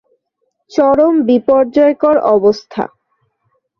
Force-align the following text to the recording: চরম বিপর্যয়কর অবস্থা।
চরম 0.71 1.13
বিপর্যয়কর 1.27 2.15
অবস্থা। 2.33 2.83